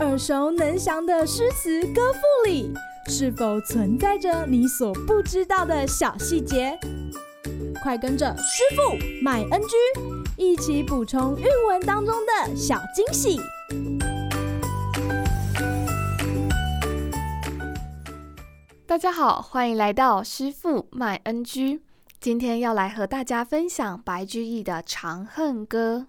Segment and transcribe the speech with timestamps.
[0.00, 2.72] 耳熟能详的诗词歌赋里，
[3.08, 6.78] 是否存在着你所不知道的小细节？
[7.82, 9.76] 快跟着师傅麦恩居
[10.36, 13.38] 一起补充韵文当中的小惊喜！
[18.86, 21.82] 大家好，欢迎来到师傅麦恩居。
[22.20, 26.06] 今天要来和大家分享白居易的《长恨歌》。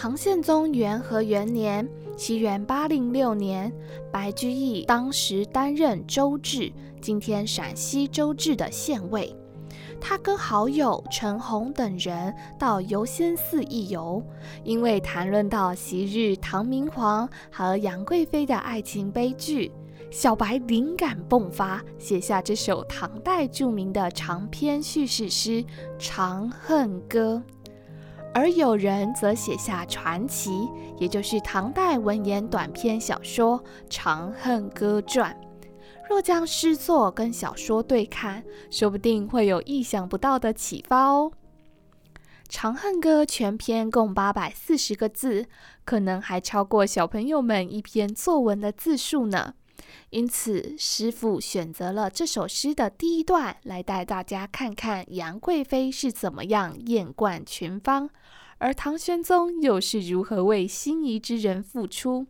[0.00, 1.84] 唐宪宗元和元年
[2.16, 3.72] （西元八零六年），
[4.12, 9.34] 白居易当时担任周至（今天陕西周至）的县尉。
[10.00, 14.22] 他跟好友陈洪等人到游仙寺一游，
[14.62, 19.72] 因为谈论到昔日唐明皇和杨贵妃的爱情悲剧，
[20.12, 25.60] 小白灵感迸发，写下这首唐代著名的长篇叙事诗
[25.98, 27.42] 《长恨歌》。
[28.34, 33.58] 而有人则写下传奇，也就是唐代文言短篇小说
[33.90, 35.36] 《长恨歌传》。
[36.08, 41.32] 若将诗作跟小说对看，说不定会有意想不到的启发哦。
[42.48, 45.46] 《长恨歌》全篇共八百四十个字，
[45.84, 49.54] 可能还超过小朋友们一篇作文的字数呢。
[50.10, 58.10] 因此，师傅选择了这首诗的第一段来带大家看看杨贵妃是怎么样艳冠群芳，
[58.58, 62.26] 而唐玄宗又是如何为心仪之人付出。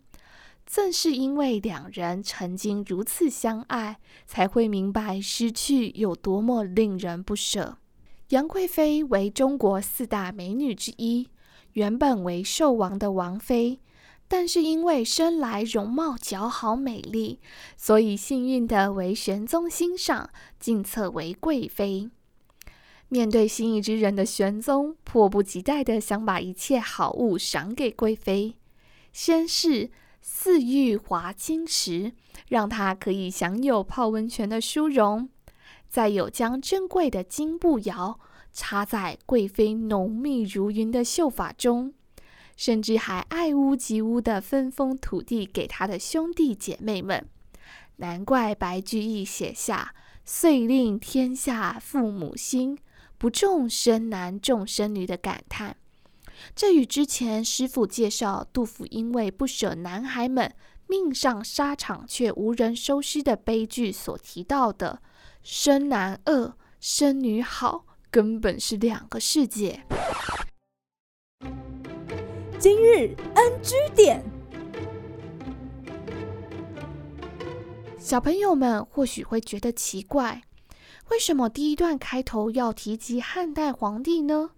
[0.67, 7.78] 正是因为两人曾经如此相爱，才会明白失去有多么令人不舍。
[8.28, 11.31] 杨贵妃为中国四大美女之一，
[11.72, 13.81] 原本为寿王的王妃，
[14.29, 17.41] 但是因为生来容貌姣好美丽，
[17.77, 22.11] 所以幸运地为玄宗欣赏，进册为贵妃。
[23.09, 28.55] 面对心仪之人的玄宗，迫不及待地想把一切好物赏给贵妃，
[29.12, 29.91] 先是。
[30.21, 32.12] 赐玉华清池，
[32.49, 35.28] 让她可以享有泡温泉的殊荣；
[35.89, 38.19] 再有将珍贵的金步摇
[38.53, 41.95] 插在贵妃浓密如云的秀发中，
[42.59, 47.27] 甚至还爱屋及乌的分封土地给他的兄弟姐妹们。
[47.97, 49.95] 难怪白居易写下
[50.27, 52.77] “遂令天下父母心，
[53.17, 55.77] 不重生男重生女”的感叹。
[56.55, 60.53] 这与之前师傅介绍杜甫因为不舍男孩们
[60.89, 65.01] 命上沙场却无人收尸的悲剧所提到的
[65.43, 69.85] “生男恶，生女好”根本是两个世界。
[72.61, 74.21] 今日 NG 点，
[77.97, 80.43] 小朋友们或许会觉得奇怪，
[81.11, 84.51] 为什么第一段开头要提及汉代皇帝呢？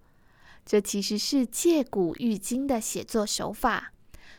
[0.64, 3.92] 这其实是借古喻今的写作手法。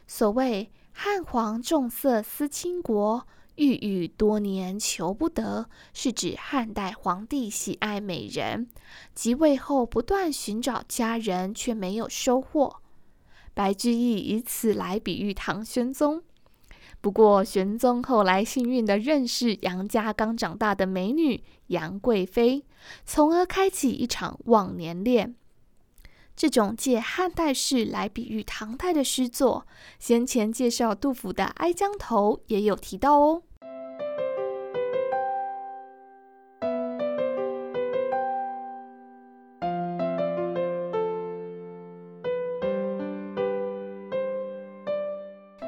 [0.08, 8.68] 所谓“汉皇重色思倾国，郁郁多年求不得”，是指汉代皇帝喜爱美人，
[9.14, 12.81] 即位后不断寻找佳人，却没有收获。
[13.54, 16.24] 白居易以此来比喻唐玄宗。
[17.02, 22.64] 不过，玄宗后来幸运地认识杨家刚长大的美女杨贵妃，
[23.06, 25.36] 从而开启一场忘年恋。
[26.36, 29.68] 这种借汉代诗来比喻唐代的诗作，
[30.00, 33.44] 先前介绍杜甫的《哀江头》也有提到哦。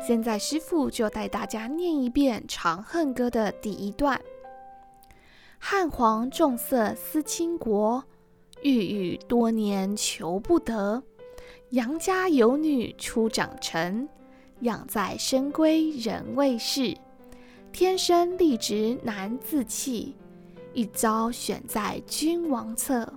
[0.05, 4.19] 现在师傅就带大家念一遍《长恨歌》的第一段：
[5.57, 8.03] 汉皇重色思倾国。
[8.63, 11.01] 郁郁多年求不得，
[11.69, 14.09] 杨家有女初长成，
[14.59, 16.97] 养在深闺人未识。
[17.71, 20.17] 天生丽质难自弃，
[20.73, 23.07] 一朝选在君王侧。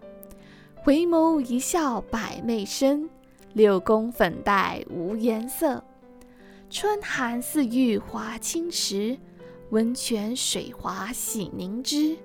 [0.76, 3.10] 回眸一笑百媚生，
[3.54, 5.82] 六宫粉黛无颜色。
[6.68, 9.16] 春寒赐浴华清池，
[9.70, 12.16] 温泉水滑洗凝脂。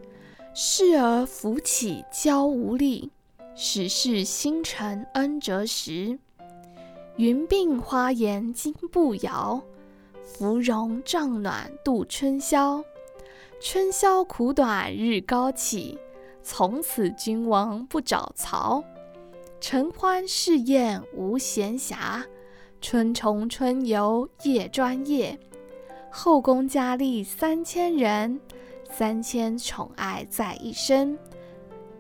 [0.56, 3.12] 侍儿扶起娇无力，
[3.56, 6.18] 始是新承恩泽时。
[7.18, 9.62] 云鬓花颜金步摇，
[10.24, 12.84] 芙蓉帐暖度春宵。
[13.62, 16.00] 春宵苦短日高起，
[16.42, 18.84] 从此君王不早朝。
[19.60, 22.24] 承欢侍宴无闲暇，
[22.82, 25.40] 春虫春游夜专夜。
[26.10, 28.40] 后宫佳丽三千人。
[28.92, 31.18] 三千宠爱在一身。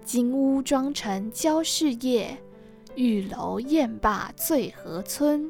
[0.03, 2.37] 金屋妆成娇侍夜，
[2.95, 5.49] 玉楼宴罢醉和村。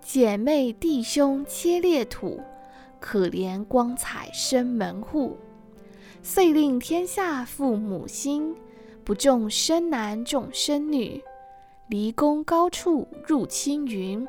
[0.00, 2.40] 姐妹弟兄切裂土，
[2.98, 5.36] 可怜光彩生门户。
[6.22, 8.56] 遂令天下父母心，
[9.04, 11.22] 不重生男重生女。
[11.90, 14.24] 离宫高处入青云，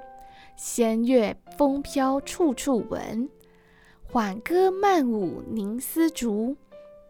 [0.56, 3.30] 仙乐风飘处处闻。
[4.02, 6.58] 缓歌慢舞凝丝竹，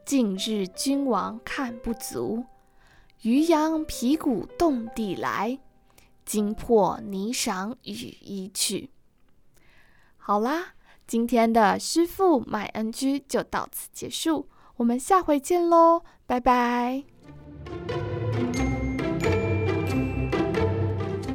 [0.06, 2.44] 近日君王看不足。
[3.22, 5.58] 渔阳鼙鼓动地来，
[6.26, 8.90] 惊破霓裳羽衣曲。
[10.18, 10.74] 好啦，
[11.08, 14.50] 今天的师傅麦恩居就到此结束。
[14.76, 17.06] 我们下回见喽，拜拜！